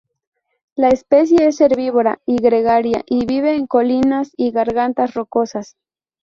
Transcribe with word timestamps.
La 0.75 0.87
especie 0.89 1.45
es 1.45 1.61
herbívora 1.61 2.19
y 2.25 2.37
gregaria, 2.37 3.03
y 3.05 3.27
vive 3.27 3.53
en 3.55 3.67
colinas 3.67 4.31
y 4.35 4.49
gargantas 4.49 5.13
rocosas. 5.13 5.75